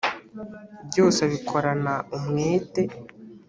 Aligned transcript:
byose 0.89 1.19
abikorana 1.27 1.93
umwete. 2.17 2.81